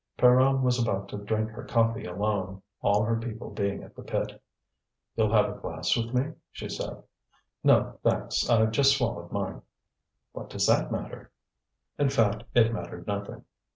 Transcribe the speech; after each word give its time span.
Pierronne 0.17 0.63
was 0.63 0.81
about 0.81 1.09
to 1.09 1.17
drink 1.19 1.51
her 1.51 1.63
coffee 1.63 2.05
alone, 2.05 2.63
all 2.81 3.03
her 3.03 3.19
people 3.19 3.51
being 3.51 3.83
at 3.83 3.95
the 3.95 4.01
pit. 4.01 4.41
"You'll 5.15 5.31
have 5.31 5.47
a 5.47 5.59
glass 5.59 5.95
with 5.95 6.11
me?" 6.11 6.33
she 6.51 6.69
said. 6.69 7.03
"No, 7.63 7.99
thanks; 8.01 8.49
I've 8.49 8.71
just 8.71 8.97
swallowed 8.97 9.31
mine." 9.31 9.61
"What 10.31 10.49
does 10.49 10.65
that 10.65 10.91
matter?" 10.91 11.29
In 11.99 12.09
fact, 12.09 12.45
it 12.55 12.73
mattered 12.73 13.05
nothing. 13.05 13.45